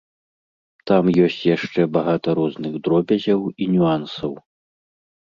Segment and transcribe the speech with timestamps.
[0.91, 4.31] Там ёсць яшчэ багата розных дробязяў і нюансаў.